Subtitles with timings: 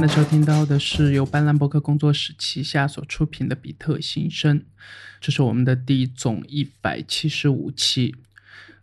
[0.00, 4.58] 在收听到的是由斑斓博客工作室旗下所出品的《比特新生》，
[5.20, 8.14] 这是我们的第总一百七十五期。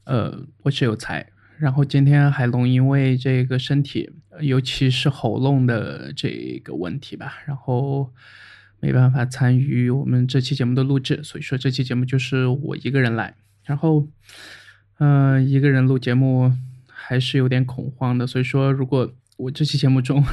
[0.03, 1.27] 呃，我是有才，
[1.57, 4.11] 然后今天海龙因为这个身体，
[4.41, 8.13] 尤其是喉咙的这个问题吧，然后
[8.79, 13.33] 没办法参与我们这期节目的录制，所以说这期节目就是我一个人来。
[13.63, 14.07] 然后，
[14.99, 16.53] 嗯，一个人录节目
[16.87, 20.23] 还是有点恐慌的，所以说如果我这期节目中，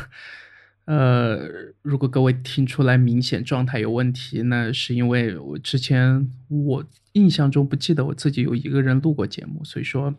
[0.87, 1.49] 呃，
[1.81, 10.15] 如果各位听出来明显状态有问题，那是因为我之前我印象中不记得我自己有一个人录过节目，所以说，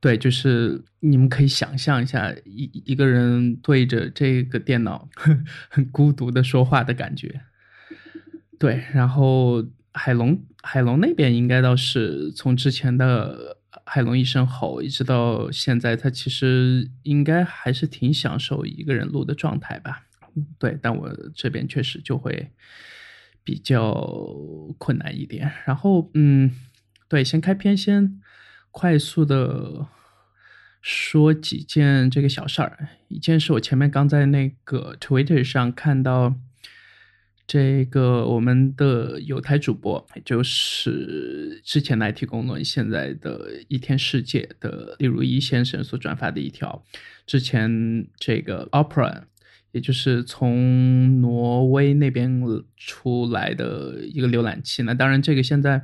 [0.00, 5.06] 对，就是你们可以想象一下一一个人对着这个电脑
[5.68, 7.42] 很孤独的说话的感觉。
[8.58, 9.62] 对，然后
[9.92, 20.06] 海龙海龙那边应该倒是从之前的海龙一声吼一直到现在，他其实应该还是挺享受一个人录的状态吧。
[20.58, 22.50] 对，但我这边确实就会
[23.42, 23.92] 比较
[24.78, 25.52] 困难一点。
[25.64, 26.50] 然后，嗯，
[27.08, 28.20] 对，先开篇，先
[28.70, 29.86] 快速的
[30.80, 32.88] 说几件这个小事儿。
[33.08, 36.36] 一件是我前面刚在那个 Twitter 上看到，
[37.48, 46.84] 这个我们的有台主播，就是之前的 IT 公论，现在的一天世界的例如一先生所转发的一条，
[47.26, 49.22] 之前这个 Opera。
[49.70, 52.42] 也就是从挪威那边
[52.74, 55.82] 出来的一个浏览器，那当然这个现在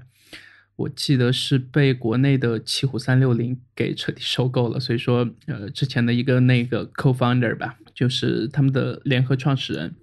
[0.77, 9.95] 我记得是被国内的奇虎三六零给彻底收购了，所以说呃之前的一个那个 co-founder 吧，就是他们的联合创始人，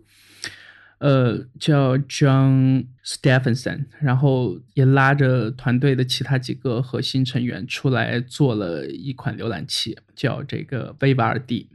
[1.01, 11.69] 呃叫 John Stephenson，然后也拉着团队的其他几个核心成员出来做了一款浏览器，叫这个 Viva 二 D。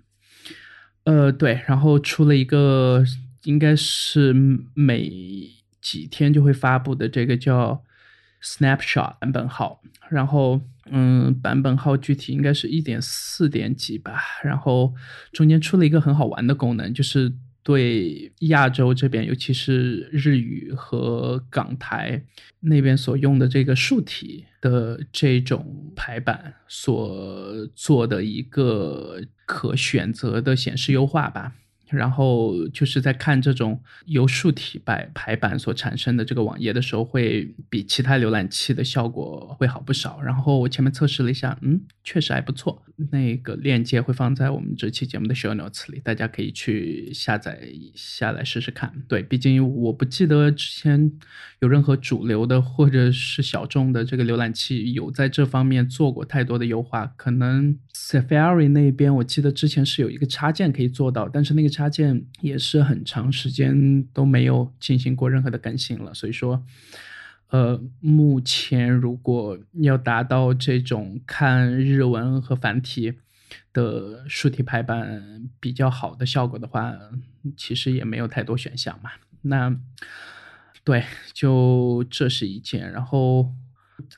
[1.03, 3.05] 呃，对，然后出了一个，
[3.43, 4.33] 应该是
[4.75, 5.11] 每
[5.81, 7.83] 几天就会发布的这个叫
[8.43, 14.95] Snapshot 版本号，然后，嗯，版本号具体应该是一点四点几吧，然后
[15.33, 17.33] 中间出了一个很好玩的功能，就是
[17.67, 22.23] 对亚洲这边，尤其是日语和港台
[22.61, 29.21] 那边所用的这个竖体的这种排版所做的一个。
[29.49, 31.55] 可选择的显示优化吧。
[31.89, 40.21] 然后就是在看这种由竖体排排版所产生的这个网页的时候，会比其他浏览器的效果会好不少。
[40.21, 42.83] 然后我前面测试了一下，嗯，确实还不错。
[43.11, 47.61] 那个链接会放在我们这期节目的 show notes 里，大家可以去下载
[47.95, 48.91] 下来试试看。
[49.07, 51.13] 对，毕竟我不记得之前
[51.61, 57.13] 有任何主流的或者是小众的这个浏览器有在这方面做过太多的优化。
[57.19, 61.67] 可能 Safari 那边我记得之前是有一个插件可以做到，但是那个。
[61.77, 66.65] 插件也是很长时间都没有进行过任何的更新了，所以说，
[67.49, 73.13] 呃，目前如果要达到这种看日文和繁体
[73.75, 76.95] 的竖体排版比较好的效果的话，
[77.59, 79.11] 其实也没有太多选项嘛。
[79.43, 79.77] 那
[80.83, 83.53] 对，就这是一件，然后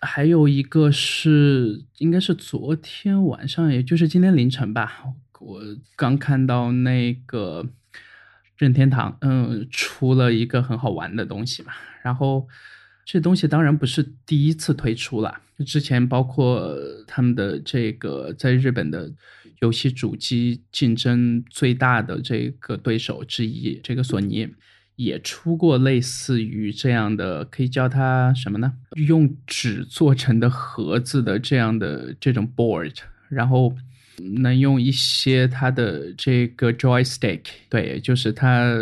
[0.00, 5.04] 还有一个是，应该是昨天晚上，也就是今天凌晨吧。
[5.40, 5.60] 我
[5.94, 7.64] 刚看到那个
[8.56, 11.72] 任天堂，嗯，出了一个很好玩的东西嘛。
[12.02, 12.48] 然后
[13.04, 19.12] 这东西当然不是第一次推出了，之前包括他们的这个在日本的
[19.60, 24.48] 游戏主机竞争最大的这个对手之一，这个索尼
[24.98, 28.74] 也出过类似于这样的，可以叫它什么呢？
[28.96, 32.94] 用纸做成的盒子的这样的这种 board，
[33.28, 33.74] 然后。
[34.40, 38.76] 能用一些它的这个 joystick，对，就是它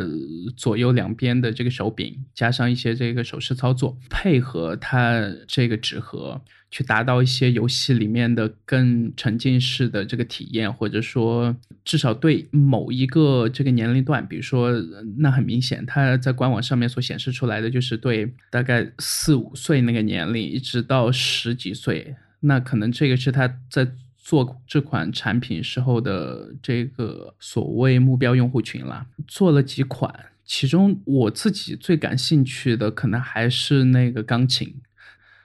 [0.56, 6.40] 左右两边的这个手柄，加上一些这个手势操作，配合它这个纸盒，
[6.70, 14.72] 去达到一些游戏里面的更沉浸式的这个体验，或者说至少对某一个这个年龄段，比如说
[15.18, 23.86] 那很明显，它在官网上面所显示出来的就是对大概四五岁那个年龄，一直到十几岁，那可能这个是它在。
[24.26, 30.12] 做这款产品时候的这个所谓目标用户群了，做了几款，
[30.44, 34.74] 其中我自己最感兴趣的可能还是那个钢琴，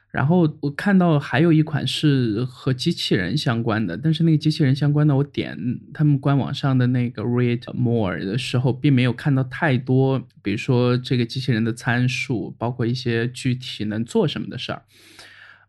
[0.09, 5.55] 然后我看到还有一款是和机器人相关的，但是那个机器人相关的，我点
[5.93, 14.81] 他们官网上的那个 read more 的时候，并没有看到太多，比如说这个机器人的参数，包括一些具体能做什么的事儿。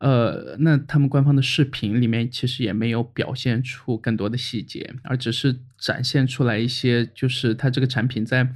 [0.03, 8.53] 呃，那他们官方的视频里面其实也没有表现出更多的细节，而只是展现出来一些，就是它这个产品在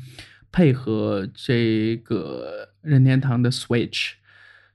[0.51, 4.15] 配合这个任天堂的 Switch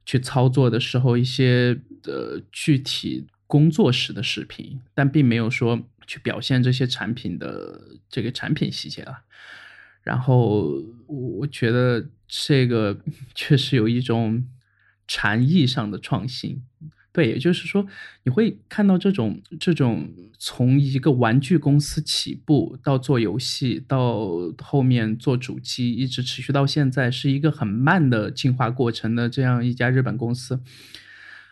[0.06, 9.24] 去操作的时候一些呃具体工作时的视频，但并没有说去表现这些产品的这个产品细节了。
[10.04, 12.98] 然后我觉得这个
[13.36, 14.48] 确实有一种。
[15.14, 16.62] 禅意上的创新，
[17.12, 17.86] 对，也就是说，
[18.24, 20.10] 你会看到这种这种
[20.40, 24.30] 从一个玩具公司起步到做游戏，到
[24.64, 30.62] 后面做主机，一直持续到现在，是一个很慢的进化过程的这样一家日本公司，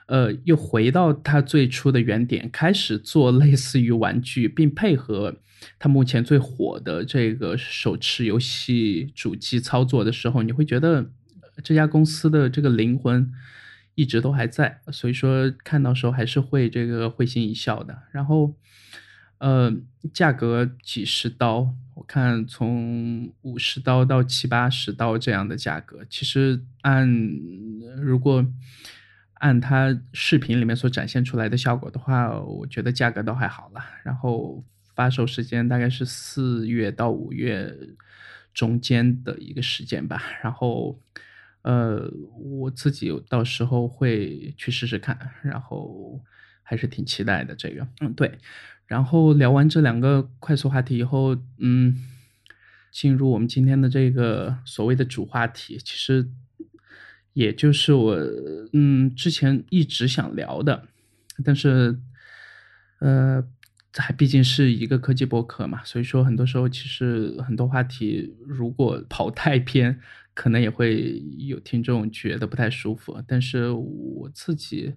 [0.05, 5.35] 呃，又回到它最初的原点，开始做类似于玩具，并配合
[5.77, 11.11] 它目前最火的这个手持游戏主机操作的时候，你会觉得。
[11.63, 13.31] 这家公司的这个灵魂
[13.95, 18.03] 一直都还在，所以说看到时候还是会这个会心一笑的。
[18.11, 18.55] 然后，
[19.39, 19.75] 呃，
[20.13, 27.09] 价格几十刀，我看从五十刀到七八十刀这样的价格，其实按
[27.97, 28.45] 如果
[29.33, 33.83] 按它视频里面所展现出来的效果的话，我觉得价格都还好了。
[34.03, 34.63] 然后
[34.95, 37.75] 发售时间大概是四月到五月
[38.53, 40.23] 中间的一个时间吧。
[40.41, 40.97] 然后。
[41.61, 46.23] 呃，我自己到时候会去试试看，然后
[46.63, 47.53] 还是挺期待的。
[47.53, 48.37] 这个，嗯，对。
[48.87, 51.95] 然后聊完这两个快速话题以后，嗯，
[52.91, 56.29] 进入我们今天的这个所谓的主话题，其实
[57.33, 58.15] 也就是我，
[58.71, 60.87] 嗯，之前一直想聊的，
[61.43, 61.99] 但是，
[62.99, 63.45] 呃，
[63.93, 69.99] 还毕竟是一个科技博客嘛，所以说很多时候其实很多话题如果跑太偏。
[70.39, 74.93] 可能也会有听众觉得不太舒服，但是我自己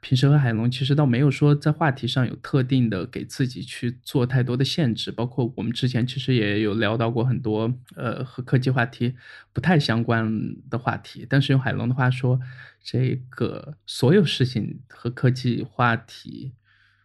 [0.00, 9.14] 平时和海龙其实倒没有说在话题上有特定的给自己去做太多的限制，包括我们之前其实也有聊到过很多呃和科技话题
[9.52, 12.40] 不太相关的话题，但是用海龙的话说，
[12.82, 16.50] 这个所有事情和科技话题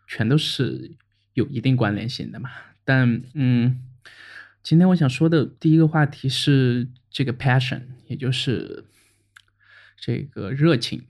[0.07, 0.95] 全都是
[1.35, 2.49] 有一定关联性的嘛，
[2.83, 3.79] 但嗯。
[4.61, 8.85] 今天我想说的第一个话题是这个 passion，也就是
[9.97, 11.03] 这个热情。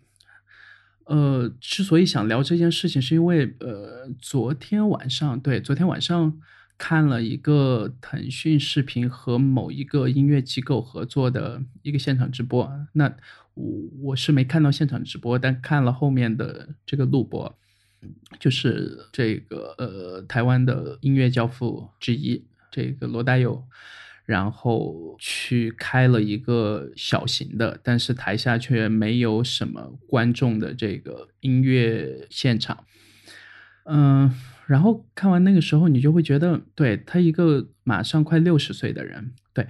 [1.06, 6.40] 呃，之所以想聊这件事情，是因为呃，昨天晚上对，昨天晚上
[6.78, 12.72] 看了一个腾讯视频和某一个音乐机构合作的一个现场直播。
[12.94, 13.16] 那
[13.56, 13.66] 我
[14.02, 17.58] 我是没看到现场直播，但看了后面的这个录播，
[18.40, 22.46] 就是这个呃，台湾的音乐教父之一。
[22.72, 23.68] 这个罗大佑，
[24.30, 32.86] 然后去开了一个小型的，但是台下却没有什么观众的这个音乐现场。
[33.86, 34.32] 嗯，
[34.68, 39.66] 然后看完那个时候，你就会觉得，对他一个马上快六十岁的人，对，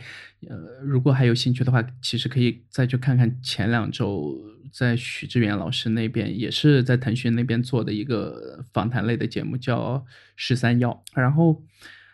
[0.50, 4.38] 呃，如果还有兴趣的话，其实可以再去看看前两周
[4.74, 10.00] 在许志远老师那边，也是在腾讯那边做的一个访谈类的节目，叫
[10.36, 10.92] 《十三幺》，
[11.22, 11.64] 然后。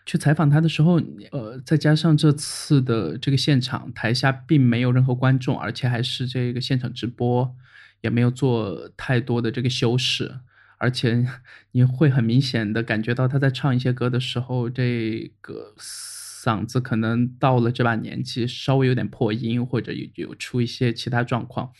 [0.06, 7.56] 去采访他的时候，呃，再加上这次的这个现场，台下并没有任何观众，而且还是这个现场直播，
[8.02, 10.40] 也没有做太多的这个修饰，
[10.78, 11.26] 而且
[11.72, 21.72] 你会很明显的感觉到他在唱一些歌的时候，这个嗓子可能到了这把年纪，稍微有点破音，或者有有出一些其他状况。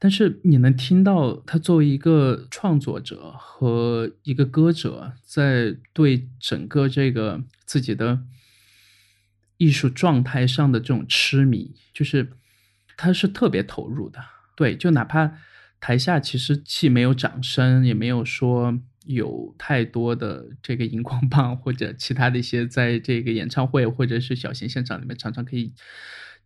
[0.00, 8.22] 但是你能听到他作为一个创作者和一个歌者，在对整个这个自己的
[9.56, 12.30] 艺术状态上的这种痴迷，就是
[12.96, 14.20] 他是特别投入的。
[14.54, 15.32] 对，就哪怕
[15.80, 25.72] 台下其实既没有掌声，也没有说有太多的这个荧光棒或者其他的一些，在这个演唱会或者是小型现场里面常常可以。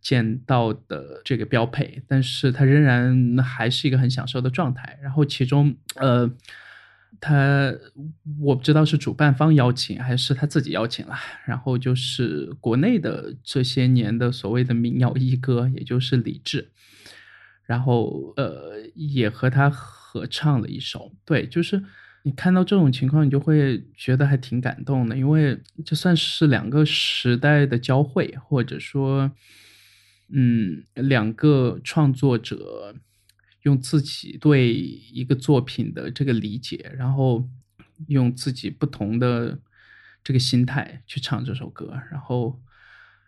[0.03, 4.99] 见到的这个标配，但是他仍然还是一个很享受的状态。
[5.01, 6.29] 然后其中，呃，
[7.21, 7.73] 他
[8.41, 11.15] 我不知道是主办方邀请还是他自己邀请了。
[11.45, 16.69] 然后就是国内的这些年的所谓的民谣一哥，也就是李志，
[17.65, 21.13] 然后呃也和他合唱了一首。
[21.23, 21.81] 对，就是
[22.23, 29.31] 你看到这种情况，你就会觉得还挺感动的，因为这算是两个时代的交汇，或者说。
[30.35, 32.95] 嗯，两个创作者
[33.61, 37.47] 用自己对一个作品的这个理解，然后
[38.07, 39.59] 用自己不同的
[40.23, 42.59] 这个心态去唱这首歌，然后，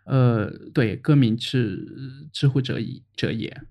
[0.05, 3.61] 呃，对，歌名是“知乎者矣者也”，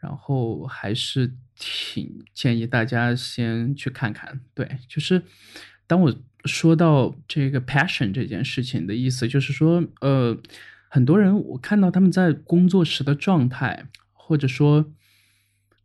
[0.00, 4.40] 然后还是挺建议大家先去看看。
[4.54, 5.22] 对，就是
[5.86, 6.14] 当我
[6.44, 10.36] 说到这个 passion 这件事情的意思，就是说，呃，
[10.96, 14.90] 很多人我看到他们在工作时的状态，或者说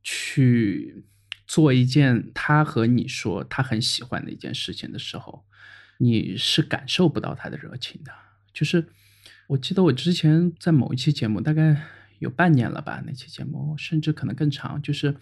[0.01, 1.03] 去
[1.45, 5.43] 做一件他和你说他很喜欢的一件事情的时候，
[5.97, 8.13] 你是感受不到他的热情的。
[8.53, 8.87] 就是
[9.47, 11.81] 我记得我之前在某一期节目，大概。
[12.19, 13.03] 有半年了吧？
[13.03, 14.79] 那期节目甚至可能更长。
[14.79, 15.15] 就是，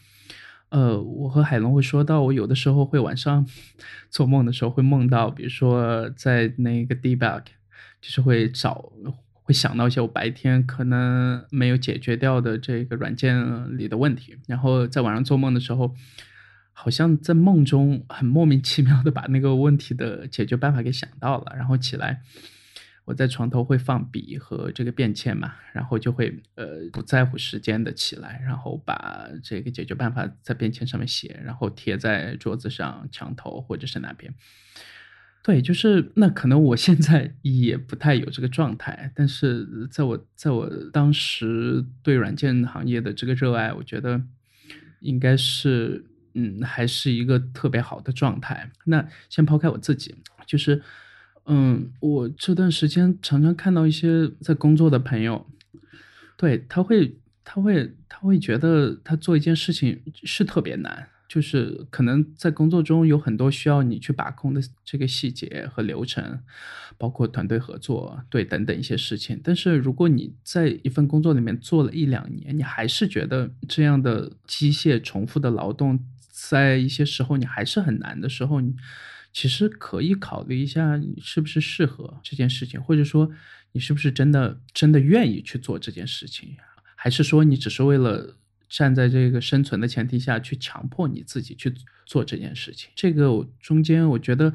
[0.68, 3.48] 呃，我和海龙会说到，我有的时候会晚上
[4.12, 7.44] 做梦的时候会梦到，比如说在那个 debug，
[8.02, 8.92] 就是会找
[9.50, 15.96] 会想到一些我白天可能没有解决掉的这个软件里的问题，然后在晚上做梦的时候，
[16.72, 22.22] 好像在梦中很莫名其妙的把那个问题的解决办法给想到了，然后起来。
[23.06, 34.32] 我在床头会放笔和这个便签嘛，然后就会呃不在乎时间的起来，然后把这个解决办法在便签上面写，然后贴在桌子上、墙头或者是哪边。
[35.44, 44.22] 对，就是那可能我现在 也不太有这个状态，但是在我在我当时对软件行业的这个热爱，我觉得
[45.00, 48.72] 应该是嗯还是一个特别好的状态。
[48.86, 50.16] 那先抛开我自己，
[50.46, 50.82] 就是。
[51.52, 55.48] 嗯，我这段时间常常看到一些在工作的朋友，
[56.38, 66.42] 对他会，他会，他会觉得他做一件事情是特别难，就是可能在工作中有很多需要你去把控的这个细节和流程，
[66.98, 69.40] 包括团队合作，对等等一些事情。
[69.42, 78.76] 但是如果你在一份工作里面做了一两年，你还是觉得这样的机械重复的劳动，在一些时候你还是很难的时候，你。
[79.32, 83.30] 其实可以考虑一下，你是不是适合这件事情，或者说
[83.74, 86.58] 你是不是真的真的愿意去做这件事情，
[86.96, 88.36] 还是说你只是为了
[88.70, 91.74] 站在这个生存的前提下去强迫你自己去
[92.06, 92.90] 做这件事情？
[92.96, 94.54] 这个中间我觉得，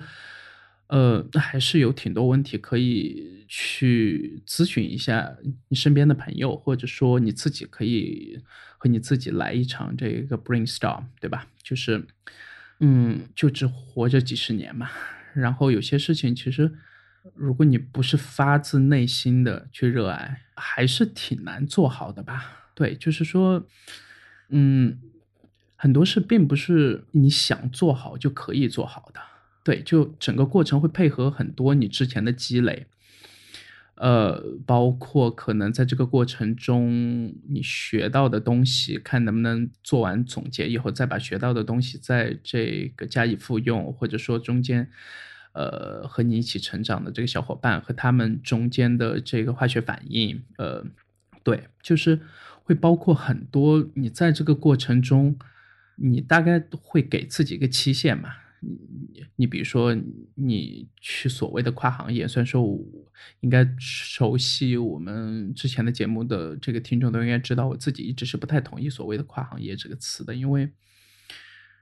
[0.86, 5.36] 呃，还是有挺多问题可以去咨询一下
[5.68, 8.40] 你身边的朋友，或者说你自己可以
[8.78, 11.48] 和你自己来一场这个 brainstorm，对吧？
[11.62, 12.06] 就是。
[12.80, 14.90] 嗯，就只活着几十年嘛。
[15.32, 16.72] 然后有些事情，其实
[17.32, 22.63] 如果你不是发自内心的去热爱，还是挺难做好的吧？
[22.74, 23.66] 对，就是说，
[24.48, 24.98] 嗯，
[25.76, 29.20] 很多事并不是你想做好就可以做好的。
[29.62, 32.86] 对，就整个过程会配合很多你之前的积累。
[33.96, 44.90] 呃，包括可能在这个过程中你学到的东西，看能不能做完总结以后，再把学到的东西在这个加以复用，或者说中间，
[45.52, 50.84] 呃，和你一起成长的这个小伙伴和他们中间的这个化学反应，呃，
[51.44, 52.18] 对，就是
[52.64, 55.38] 会包括很多你在这个过程中，
[55.94, 58.30] 你大概会给自己一个期限嘛。
[58.60, 59.96] 你你比如说，
[60.34, 62.84] 你去所谓的跨行业，虽然说我
[63.40, 70.68] 应该熟悉我们之前的节目的这个听众都应该知道，我自己一直是不太同意所谓的跨行业这个词的，因为。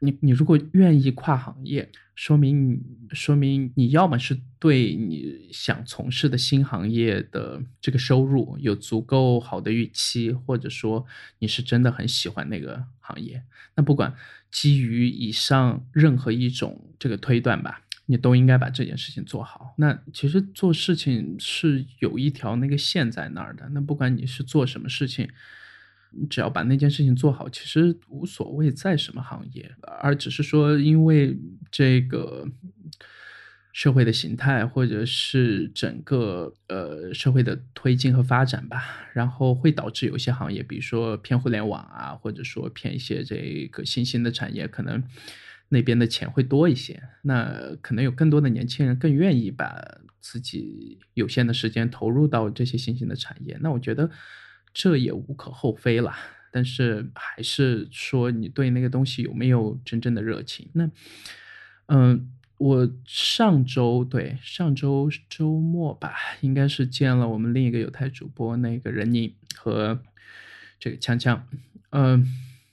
[0.04, 2.82] 你你如果愿意跨行业，说明
[3.12, 11.06] 说明你要么是对你想从事的新行业的这个收入有足够好的预期，或者说
[11.38, 13.40] 你是真的很喜欢那个行业。
[13.76, 14.12] 那不管
[14.50, 19.72] 基于以上任何一种这个推断吧，你都应该把这件事情做好。
[19.78, 23.68] 那其实做事情是有一条那个线在那儿的。
[23.70, 25.28] 那不管你是做什么事情。
[26.14, 31.38] 你只要把那件事情做好，其实无所谓在什么行业，而只是说因为
[31.70, 32.46] 这个
[33.72, 45.02] 社会的形态，或者是整个呃社会的推进和发展吧，然后会导致有些行业，比如说偏互联网啊，或者说偏一些这个新兴的产业，可能
[45.70, 49.82] 那边的钱会多一些，那可能有更多的年轻人更愿意把
[50.20, 54.10] 自己有限的时间投入到这些新兴的产业，那我觉得。
[54.74, 56.16] 这也无可厚非啦，
[56.50, 60.68] 但是还是说你对那个东西有没有真正的热情？
[60.72, 60.90] 那，
[61.86, 70.00] 嗯，我上周对上周周末吧，应该是见了我们另一个有台主播那个任宁和
[70.78, 71.40] 这个锵锵，
[71.90, 72.26] 嗯，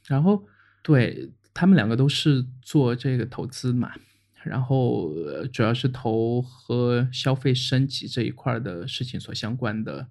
[0.08, 0.48] 然后
[0.82, 3.94] 对他们两个都是做这个投资嘛，
[4.43, 5.13] 然后
[5.53, 10.08] 主要是投和消费升级这一块的事情所相关的。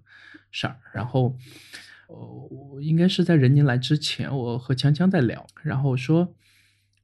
[0.51, 1.37] 事儿，然后，
[2.07, 6.33] 呃，我应该是在任宁来之前，我和强强在聊，然后说，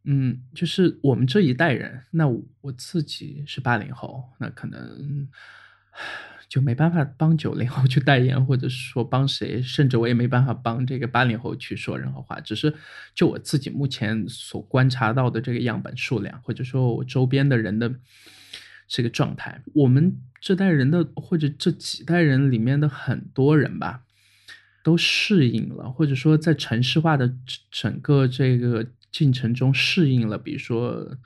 [0.03, 5.29] 嗯，就是我们这一代人，那我自己是八零后，那可能
[6.47, 12.39] 就没办法帮九零后去代言，或者说帮谁，甚至我也没办法帮这个八零后去说任何话。
[12.39, 12.73] 只是
[13.13, 17.93] 就我自己目前所观察到的这个样本数量，或者说我周边的人的
[18.87, 24.03] 这个状态，我们这代人的或者这几代人里面的很多人吧，
[24.83, 27.33] 都适应了，或者说在城市化的
[27.71, 31.17] 整个这个进程中适应了，比如说。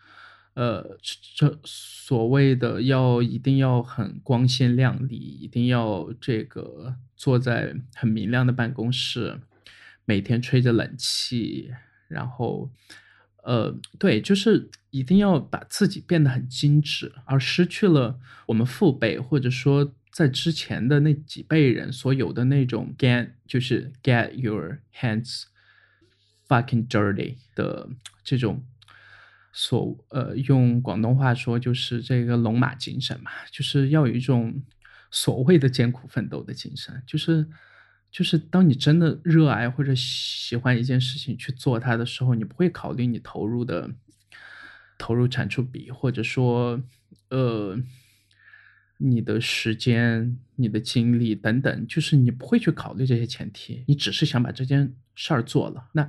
[0.60, 0.98] 呃，
[1.38, 9.40] 这所谓的要一定要很光鲜亮丽，一定要这个坐在很明亮的办公室，
[10.04, 11.72] 每天吹着冷气，
[12.10, 12.70] 然后，
[13.46, 25.44] 呃，对，就是一定要把自己变得很精致，而失去了我们父辈或者说在之前的那几辈人所有的那种 get，就是 get your hands
[26.50, 27.88] fucking dirty 的
[28.26, 28.66] 这种。
[29.52, 34.62] 所呃，用广东话说就是这个龙马精神嘛，就是要有一种
[35.10, 37.48] 所谓的艰苦奋斗的精神，就是
[38.12, 43.90] 就是当你真的热爱或者喜欢一件事情去做它的时候，你不会考虑你投入的
[45.00, 46.82] 投入产出比，或者说
[47.30, 47.76] 呃
[48.98, 55.90] 你的时间、你的精力等等，就是你不会去考虑这些前提，你只是想把这件事儿做了。
[55.94, 56.08] 那。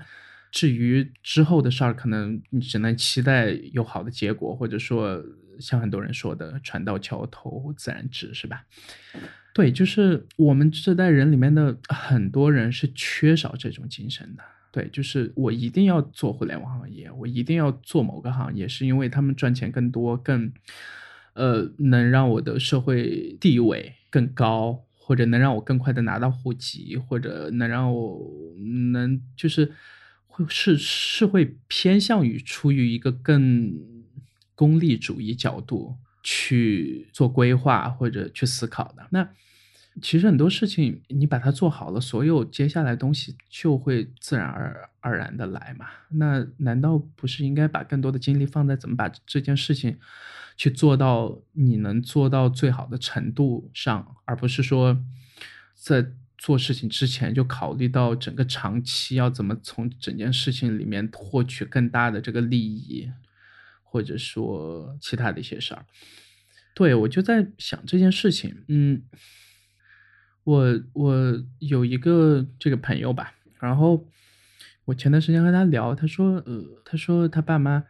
[0.51, 5.25] 至于之后的事儿，可能你只能期待有好的结果，或者说
[5.61, 8.65] 像很多人说的“船到桥头自然直”，是吧？
[9.55, 14.43] 对，就是我们这代人里面的很多人是缺少这种精神的。
[14.73, 20.53] 对，就是我一定要做互联网行业，我一定要做某个行业，是因为他们赚钱更多，更
[21.35, 28.21] 呃能让我的社会地位更高，或者能让我更快的拿到户籍，或者能让我
[28.93, 29.71] 能就是。
[30.49, 33.73] 是是会偏向于出于一个更
[34.55, 39.07] 功利主义角度去做规划或者去思考的。
[39.11, 39.29] 那
[40.01, 44.47] 其实很多事情你把它做好了，所有接下来东西就会自然
[45.01, 45.87] 而然的来嘛。
[46.11, 49.99] 那难道不是应该把更多的精力放在怎么把这件事情
[50.57, 55.03] 去做到你能做到最好的程度上，而不是说
[55.75, 56.13] 在。
[56.41, 63.13] 做事情之前就考虑到整个长期要怎么从整件事情里面获取更大的这个利益，
[63.83, 65.85] 或者说其他的一些事儿。
[66.73, 69.03] 对我就在想这件事情，嗯，
[70.45, 74.09] 我我有一个这个朋友吧，然后
[74.87, 77.85] 我前段时间和他聊，他说，呃，他说他爸妈。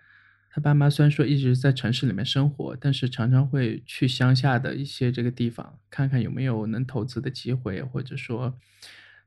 [0.52, 8.58] 他爸妈虽然说一直在城市里面生活，但是常常会去乡下的一些这个地方看看有没有能投资的机会，或者说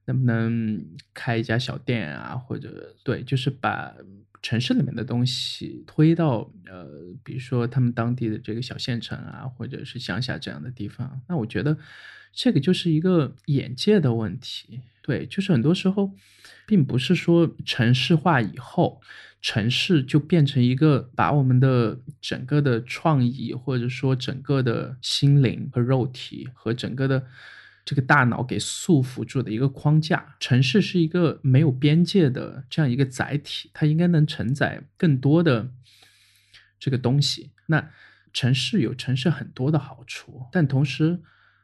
[0.04, 3.96] 能不能开一家小店啊，或者对，就是把
[4.42, 6.86] 城市里面的东西推到呃，
[7.24, 11.22] 比如说他们当地的这个小县城啊，或者是乡下这样的地方。
[11.30, 11.78] 那我觉得
[12.34, 16.12] 这个就是一个眼界的问题，对，就是很多时候
[16.68, 19.00] 并不是说城市化以后。
[19.44, 27.28] 城市就变成一个把我们的整个的创意，或者说整个的心灵和肉体和整个的
[27.84, 30.38] 这个大脑给束缚住的一个框架。
[30.40, 35.70] 城市是一个没有边界的这样一个载体，它应该能承载更多的
[36.80, 37.52] 这个东西。
[37.66, 37.92] 那
[38.32, 41.20] 城市有城市很多的好处，但同时，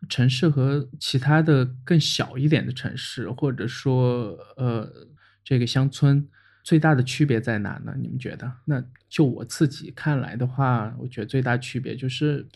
[0.09, 5.07] 城市和其他的更小一点的城市，或者说呃
[5.45, 6.27] 这个乡村。
[6.69, 7.95] 最大的区别在哪呢？
[7.99, 8.53] 你们觉得？
[8.65, 8.79] 那
[9.10, 12.47] 就我自己看来的话，我觉得最大区别就是，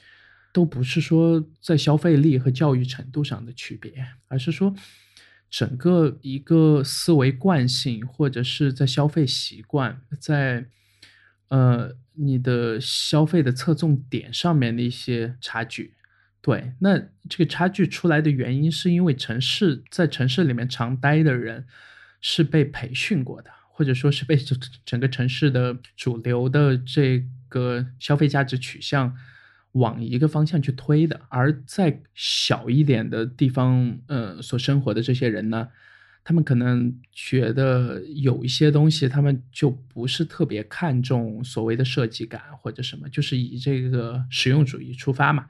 [0.53, 4.71] 都不是说在消费力和教育程度上的区别，而是说
[5.49, 10.67] 整个一个思维惯性，或者是在消费习惯，在
[11.47, 15.95] 呃你的消费的侧重点上面的一些差距。
[16.39, 21.65] 对，那这个差距出来的原因，是因为城市在城市里面常待的人
[22.21, 23.49] 是被培训过的。
[23.75, 29.15] 或者说是被整整个城市的主流的这个消费价值取向
[29.71, 35.69] 往一个方向去推的，而在小一点的地方，呃，所生活的这些人呢，
[36.23, 45.47] 他们可能觉得有一些东西，他们就不是特别看重所谓的设计感或者什么，就是以这个实用主义出发嘛。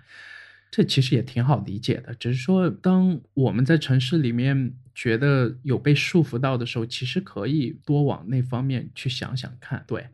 [0.76, 9.84] 这其实也挺好理解的，只是说，当我们在城市里面觉得有被束缚到的时候，其实可以多往那方面去想想看。
[9.86, 10.08] 对，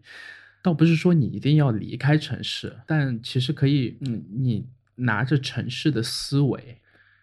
[0.61, 6.81] 倒不是说你一定要离开城市，但其实可以，嗯，你拿着城市的思维，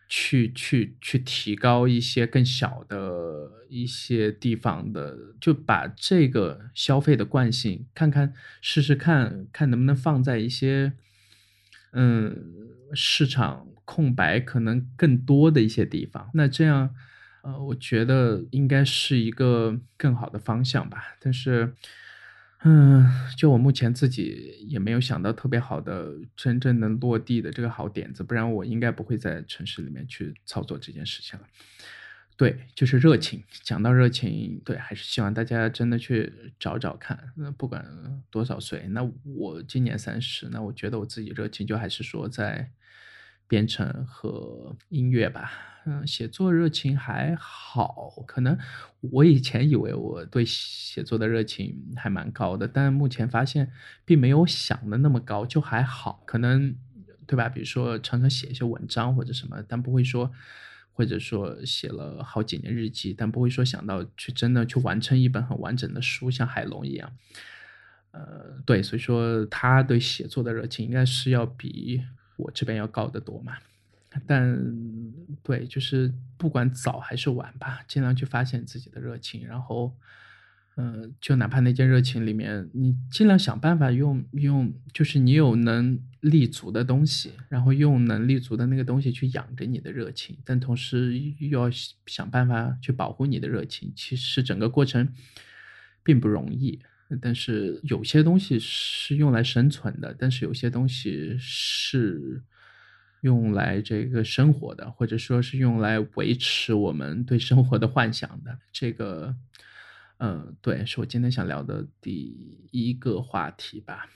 [0.08, 10.94] 去去去提高一些更小的一些地方的，就把这个消费的惯性，看看试试看看能不能放在一些。
[11.98, 12.52] 嗯，
[12.92, 16.30] 市场空白可能更多的一些地方。
[16.34, 16.94] 那这样，
[17.42, 21.16] 呃，我觉得应该是一个更好的方向吧。
[21.18, 21.72] 但是，
[22.64, 23.06] 嗯，
[23.36, 31.46] 就我目前自己也没有想到特别好的、真正能落地的这个好点子，不然我应该不会在城市里面去操作这件事情了。
[32.36, 33.42] 对，就是热情。
[33.62, 37.32] 讲到热情，对，还是希望大家真的去找找看。
[37.34, 42.70] 那不管多少岁，那我今年三十，那我觉得我自己热情就还是说在
[43.48, 45.50] 编程和音乐吧。
[45.86, 48.58] 嗯，写作热情还好，可能
[49.00, 53.72] 我以前以为我对写作的热情还蛮高的，但目前发现
[54.04, 56.22] 并没有想的那么高，就还好。
[56.26, 56.76] 可能
[57.26, 57.48] 对吧？
[57.48, 60.30] 比如说常常写一些文章或者什么，但不会说。
[60.96, 67.12] 或者说写了好几年日记，但不会说想到去真的去完成一本很完整的书，像海龙一样。
[68.12, 72.02] 呃，对，所以说他对写作的热情应该是要比
[72.36, 73.58] 我这边要高得多嘛。
[74.26, 74.58] 但
[75.42, 79.94] 对，就是不管早还是晚吧，尽量去发现自己的热情，然后。
[80.78, 91.70] 嗯，就哪怕那件热情里面，你尽量想办法用用，就是你有能立足的东西，然后用能立足的那个东西去养着你的热情，但同时又要
[92.04, 93.90] 想办法去保护你的热情。
[93.96, 95.08] 其实整个过程
[96.02, 96.78] 并不容易，
[97.22, 102.42] 但是有些东西是用来生存的，但是有些东西是
[103.22, 108.58] 用来这个生活的，或者说是用来维持我们对生活的幻想的。
[108.70, 109.34] 这个。
[110.18, 114.08] 嗯，对，是我今天想聊的第一个话题吧。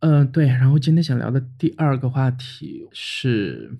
[0.00, 3.78] 嗯，对，然后今天想聊的第二个话题是，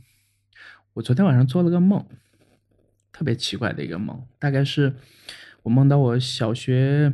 [0.94, 2.06] 我昨天晚上做了个梦，
[3.12, 4.96] 特别奇怪的一个梦，大概是
[5.64, 7.12] 我梦到我小学，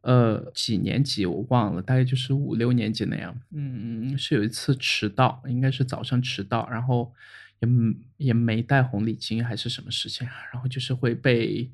[0.00, 3.40] 呃，几年级我忘了，大概就是五六年级那样。
[3.52, 7.14] 嗯，是有一次迟到，应该是早上迟到，然后
[7.60, 7.68] 也
[8.16, 11.70] 也没带红领巾，还是什么事情，然后就是会被。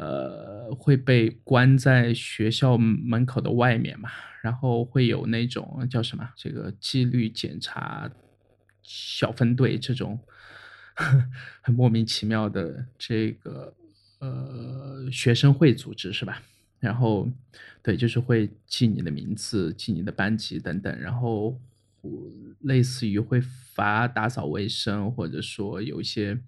[0.00, 4.08] 呃，会被关在学校门口的外面嘛？
[4.40, 8.10] 然后会有那种叫什么这个纪律检查
[8.82, 10.18] 小分队这种
[11.60, 13.74] 很莫名其妙的这个
[14.20, 16.40] 呃学生会组织是吧？
[16.78, 17.28] 然后
[17.82, 21.60] 对，就是会记你的名字、记你的班级等等，然后
[22.60, 26.38] 类似于会罚打扫卫生，或者说有一些。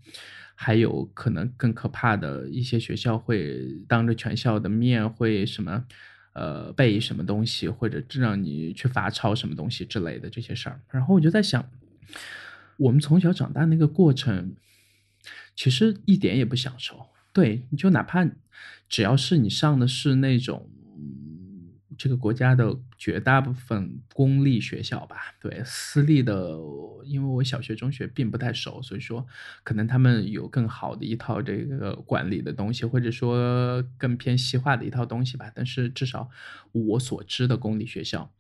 [0.55, 5.85] 还有可能更可怕的一些学校会当着全校的面会什么，
[6.33, 10.81] 呃，背什么东西，或者让你去罚抄什么东西之类的这些事儿。
[10.91, 11.69] 然后我就在想，
[12.77, 14.55] 我们从小长大那个过程，
[15.57, 17.07] 其实一点也不享受。
[17.33, 18.29] 对，你就哪怕
[18.89, 20.69] 只要是你上的是那种。
[21.97, 26.59] 这个国家的绝大部分公立学校吧，对私立的，
[27.05, 29.27] 因为我小学、中学并不太熟，所以说
[29.65, 35.51] 可能他们有更好的一套这个管理的东西，或者说更偏西化的一套东西吧。
[35.55, 36.31] 但是至少
[36.73, 38.31] 我所知的公立学校。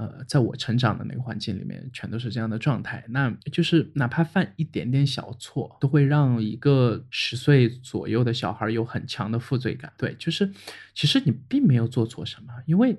[0.00, 3.04] 呃，在我成长的那个环境里面，全都是这样的状态。
[3.10, 9.92] 那就是哪怕犯一点点小错，都会让一个十岁左右的小孩有很强的负罪感。
[9.98, 10.50] 对，就是
[10.94, 12.96] 其实你并没有做错什么，因为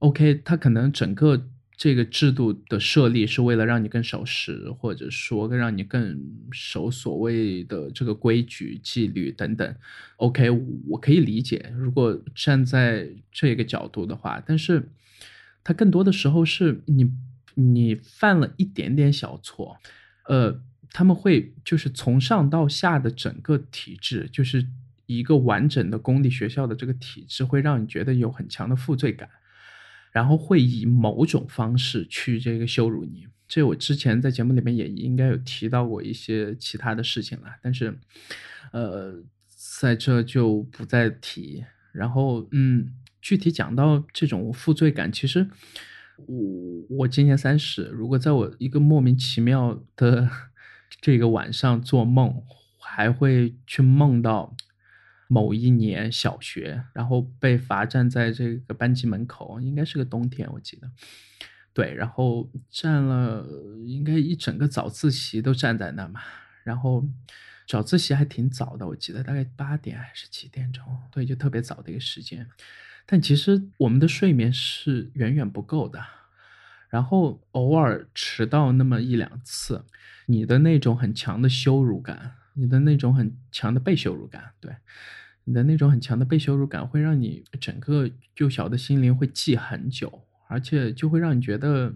[0.00, 9.76] ，OK，他可能整个这个制度的设立是为了让你更守时，或者说让你更守所谓的这个规矩、纪律等等。
[10.16, 10.50] OK，
[10.88, 14.88] 我可以理解，如果站在这个角度的话，但是。
[15.66, 17.10] 它更多的时候是你，
[17.54, 19.76] 你犯了一点点小错，
[20.28, 24.64] 呃，他们会就是从上到下的整个体制，就是
[25.06, 29.28] 一个完整的公立学校的这个体制，会让你觉得有很强的负罪感，
[30.12, 33.26] 然后会以某种方式去这个羞辱你。
[33.48, 37.98] 这我之前在节目里面也应该有提到过一些其他的事情了，但是，
[38.70, 39.20] 呃，
[39.80, 41.64] 在这就不再提。
[41.90, 42.92] 然后，嗯。
[43.26, 45.50] 具体讲到这种负罪感，其实
[46.28, 50.30] 我我今年三十，如果在我一个莫名其妙的
[51.00, 52.40] 这个晚上做梦，
[52.78, 54.54] 还会去梦到
[55.26, 60.88] 某一年小学，然后被罚站在这个班级门口，应该是个冬天，我记得，
[61.74, 63.44] 对，然后站了
[63.84, 66.20] 应该一整个早自习都站在那嘛，
[66.62, 67.04] 然后
[67.66, 72.46] 早自习还挺早的，我记得大概八点还是几点钟，对，就特别早的一个时间。
[73.06, 76.04] 但其实我们的睡眠是远远不够的，
[76.90, 79.84] 然后偶尔迟到那么一两次，
[80.26, 84.74] 你的那种很强的羞辱感，你的那种很强的被羞辱感，对，
[85.44, 91.94] 你的那种很强的被羞辱感，会让你整个幼小的心灵会记很久，而且就会让你觉得，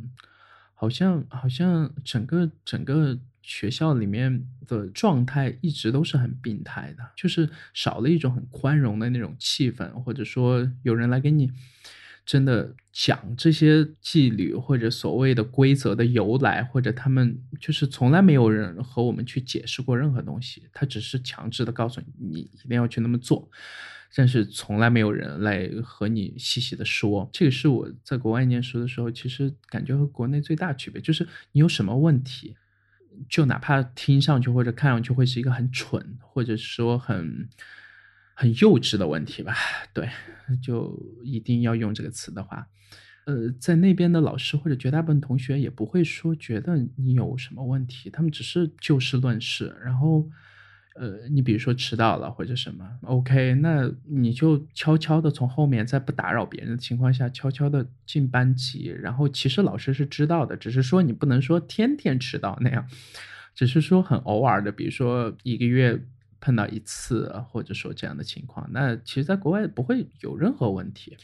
[0.74, 11.50] 好像好像整个整个学校里面的状态一直都是很病态的，就是少了一种很宽容的那种气氛，或者说有人来给你
[12.24, 23.50] 真的讲这些纪律或者所谓的规则的由来，或者他们就是从来没有人和我们去解释过任何东西，他只是强制的告诉你你一定要去那么做。
[24.12, 32.56] 但是从来没有人来和你细细的说，这个是我在国外念书的时候，其实感觉和国内最大区别就是你有什么问题，
[33.28, 37.48] 就哪怕听上去或者看上去会是一个很蠢，或者说很
[38.34, 39.54] 很幼稚的问题吧，
[39.92, 40.08] 对，
[40.62, 42.66] 就一定要用这个词的话，
[43.26, 50.28] 呃，在那边的老师或者绝大部分同学也不会说觉得你有什么问题，他们只是就事论事，然后。
[50.96, 58.88] 呃，你比如说迟到了或者什么，OK，那你就悄悄的从后面，在不打扰别人的情况下，悄悄的进班级。
[59.00, 62.86] 然后其实老师是知道的，只是说你不能说天天迟到那样，
[63.54, 66.02] 只是说很偶尔的，比如说一个月
[66.40, 68.68] 碰到一次，或者说这样的情况。
[68.72, 71.16] 那其实，在国外不会有任何问题。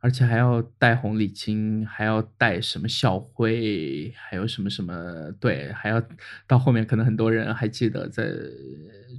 [0.00, 5.30] 而且还要带红领巾，还要带什么校徽，还有什么什么？
[5.38, 6.02] 对，还要
[6.46, 8.32] 到后面，可能很多人还记得在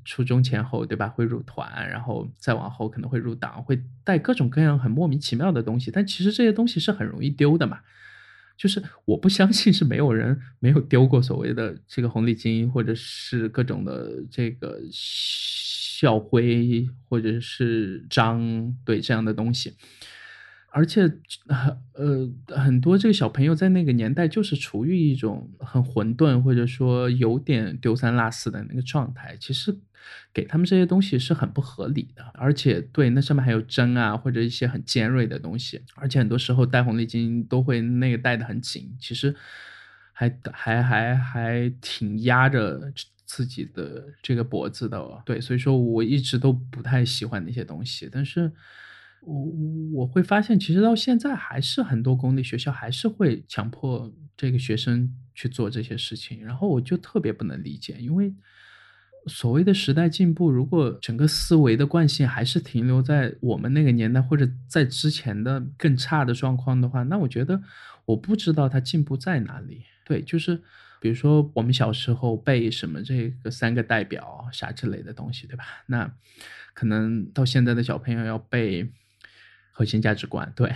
[0.03, 1.07] 初中前后，对吧？
[1.07, 5.91] 会入团，然后再往后可能会入党，会带各种各样很莫名其妙的东西。
[5.91, 7.81] 但其实这些东西是很容易丢的嘛。
[8.57, 19.75] 就是我不相信是没有人没有丢过所谓的这个红领巾，或者是各种的这个校徽，或者是章，对这样的东西。
[20.73, 21.01] 而且，
[21.47, 29.35] 很呃，很多这个小朋友在那个年代就是处于一种很混沌，或者说有点丢三落四的那个状态。
[29.37, 29.77] 其实，
[30.33, 32.23] 给他们这些东西是很不合理的。
[32.35, 35.81] 而且，对那上面还有针啊，或者一些很尖锐的东西。
[35.95, 39.35] 而且很多时候戴红领巾都会那个戴的很紧，其实
[40.13, 42.79] 还还还还挺压着
[43.25, 45.21] 自己的这个脖子的。
[45.25, 48.53] 对，所以说我一直都不太喜欢那些东西，但是。
[49.21, 49.45] 我
[49.93, 58.33] 我会发现，其实到现在还是很多公立学校还是会强迫这个学生去做这些事情，然后我就特别不能理解，因为
[59.27, 67.61] 所谓的时代进步，如果整个思维的惯性还是停留在我们那个年代或者在之前的更差的状况的话，那我觉得
[68.05, 69.83] 我不知道它进步在哪里。
[70.03, 70.59] 对，就是
[70.99, 75.63] 比如说我们小时候背什么这个三个代表啥之类的东西，对吧？
[75.85, 76.11] 那
[76.73, 78.91] 可能到现在的小朋友要背。
[79.81, 80.71] 核心价值观，对，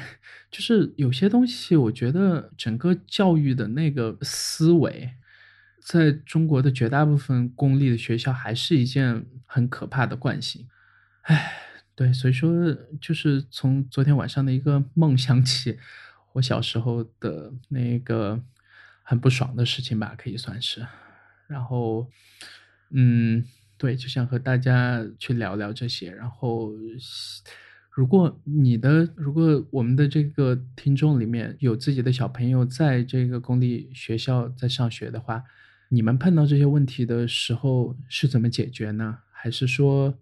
[0.50, 5.13] 就是有些东西，我觉得整个教育的那个思维，
[5.80, 10.68] 在中国的绝大部分公立的学校，还是一件很可怕的惯性。
[11.22, 11.54] 唉，
[11.94, 12.50] 对，所以说，
[13.00, 15.78] 就是从昨天晚上的一个梦想起，
[16.34, 18.41] 我小时候的那个
[19.04, 20.84] 很不爽的事情吧，可以算是。
[21.46, 22.10] 然后，
[22.89, 23.46] 嗯，
[23.78, 26.72] 对，就想和大家去聊聊这些，然后。
[27.95, 35.41] 如果你的，如果我们的这个听众里面有自己的小朋友在这个公立学校在上学的话，
[35.88, 39.19] 你们碰到这些问题的时候是怎么解决呢？
[39.31, 40.13] 还是说，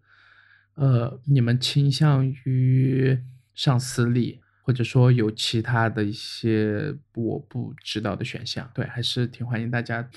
[0.75, 3.17] 呃，你们倾向于
[3.55, 8.69] 上私立，或者说有其他的一些我不知道的选项？
[8.75, 10.07] 对，还是挺欢迎大家，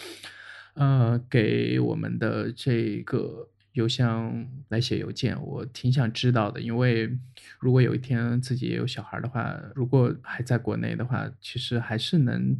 [0.74, 3.48] 呃，给我们的这个。
[3.76, 7.14] 邮箱来写邮件，我挺想知道的，因为
[7.60, 12.58] 如果有一天自己也有小孩的话，如果还在国内的话，其实还是能，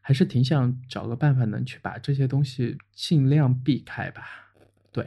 [0.00, 4.52] 还是挺想找个办法能去把这些东西尽量避开吧。
[4.90, 5.06] 对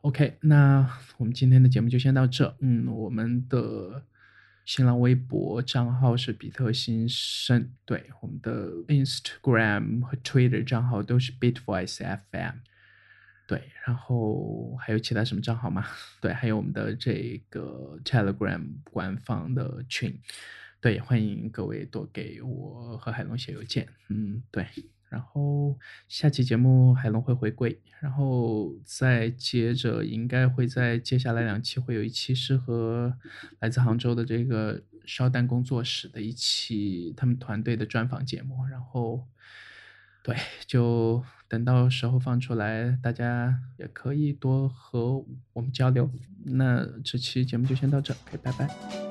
[0.00, 2.56] ，OK，那我们今天的节目就先到这。
[2.60, 4.02] 嗯，我们的
[4.64, 12.54] 新浪微博账号是比特新生，对，我们的 Instagram 和 Twitter 账号都是 BitVoiceFM。
[13.48, 15.82] 对，然后还有其他什么账号吗？
[16.20, 20.20] 对，还有我们的这个 Telegram 官方的群，
[20.82, 23.88] 对，欢迎各位多给我和海龙写邮件。
[24.08, 24.66] 嗯，对，
[25.08, 33.16] 然后下期节目海龙会回归，然后再接着应该会在接下来两期会有一期是和
[33.60, 39.26] 来自杭州的这个烧蛋工作室的一期他们团队的专访节目，然后。
[40.20, 46.10] 对，就等到时候放出来，大家也可以多和我们交流。
[46.44, 49.07] 那这期节目就先到这可以拜拜。